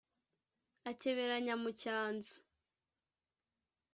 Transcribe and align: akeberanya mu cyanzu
akeberanya 0.89 1.53
mu 1.61 1.69
cyanzu 1.81 2.35